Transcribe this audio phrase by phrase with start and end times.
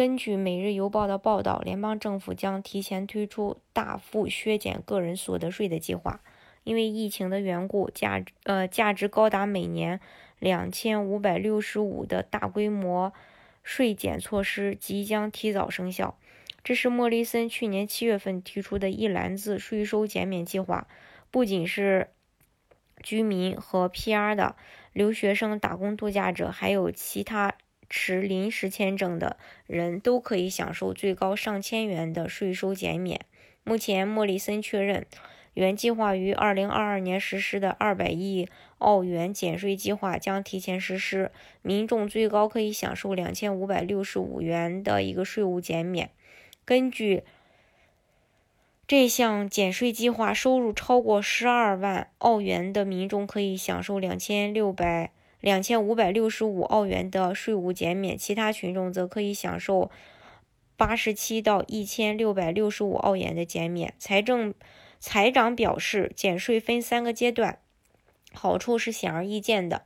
[0.00, 6.22] 根据《每日邮报》的报道，联邦政府将提前推出大幅削减个人所得税的计划。
[6.64, 10.00] 因为疫情的缘故，价呃价值高达每年
[10.38, 13.12] 两千五百六十五的大规模
[13.62, 16.16] 税减措施即将提早生效。
[16.64, 20.88] 这是莫里森去年七月份提出的一篮子税收减免计划，
[21.30, 22.08] 不仅是
[23.02, 24.56] 居民和 PR 的
[24.94, 27.56] 留学生、打工度假者，还有其他。
[27.90, 29.36] 持临时签证的
[29.66, 33.20] 人都可以享受最高上千元的税收减免。
[33.64, 35.04] 目前，莫里森确认，
[35.52, 46.10] 原计划于2022年实施的200亿澳元减税计划将提前实施，民众最高可以享受2565元的一个税务减免。
[46.64, 47.24] 根据
[48.86, 55.10] 这项减税计划，收入超过12万澳元的民众可以享受2600。
[55.40, 59.90] 两千五百六十五澳元的税务减免，其他群众则可以享受
[60.76, 63.94] 八十七到一千六百六十五澳元的减免。
[63.98, 64.54] 财政
[64.98, 67.58] 财长表示，减税分三个阶段，
[68.32, 69.82] 好处是显而易见的。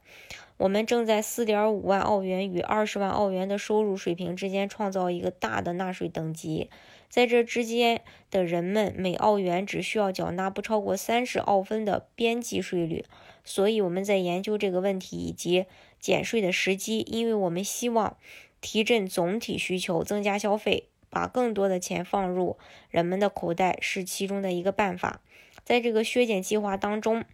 [0.57, 6.71] 我们正在四点五万澳元与二十万澳元的收入水平之间创造一个大的纳税等级，
[7.09, 13.05] 在这之间的人们每澳元只需要缴纳不超过三十澳分的边际税率。
[13.43, 15.67] 所以我们在研究这个问题以及
[15.99, 18.17] 减税的时机，因为我们希望
[18.61, 22.57] 提振总体需求，增加消费，把更多的钱放入
[22.89, 25.21] 人们的口袋是其中的一个办法。
[25.65, 27.25] 在这个削减计划当中，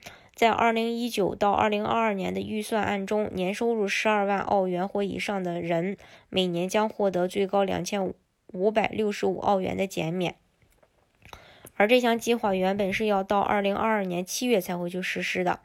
[0.41, 5.99] 在2019到2022年的预算案中，年收入12万澳元或以上的人
[6.31, 10.37] 每年将获得最高2565澳元的减免。
[11.75, 15.61] 而这项计划原本是要到二零二二年七月才会去实施的，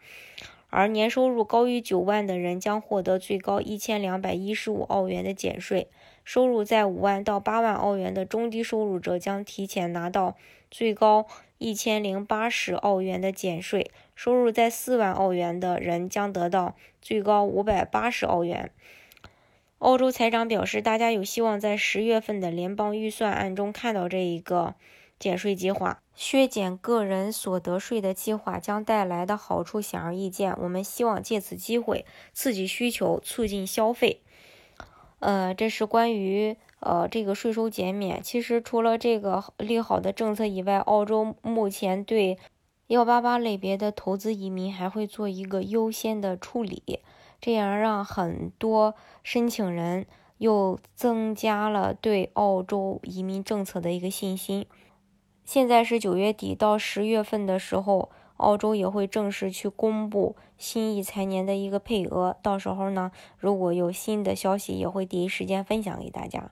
[0.69, 5.87] 而年收入高于九万的人将获得最高一千两百一十五澳元的减税，
[6.25, 10.35] 收入在五万到八万澳元的中低收入者将提前拿到
[10.69, 11.27] 最高
[11.59, 18.71] 一千零八十澳元的减税，收入在四万澳元的人将得到最高五百八十澳元。
[19.77, 24.75] 澳洲财长表示，大家有希望在十月份的联邦预算案中看到这一个。
[25.17, 30.53] 减税计划削减个人所得税的计划将带来的好处显而易见。
[30.59, 34.19] 我们希望借此机会刺激需求，促进消费。
[35.19, 38.21] 呃，这是关于呃这个税收减免。
[38.21, 42.37] 其实除了这个利好的政策以外，澳洲目前对
[42.87, 46.99] 幺八八类别的投资移民还会做一个优先的处理，
[47.41, 50.05] 这样让很多申请人
[50.37, 54.67] 又增加了对澳洲移民政策的一个信心。
[55.43, 62.37] 现在是九月底到十月份的时候，澳洲也会正式去公布新一财年的一个配额。
[62.43, 66.51] 到时候呢，如果有新的消息，也会第一时间分享给大家。